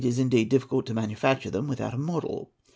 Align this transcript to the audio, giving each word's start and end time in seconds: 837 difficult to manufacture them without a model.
837 0.03 0.49
difficult 0.49 0.87
to 0.87 0.95
manufacture 0.95 1.51
them 1.51 1.67
without 1.67 1.93
a 1.93 1.97
model. 1.99 2.49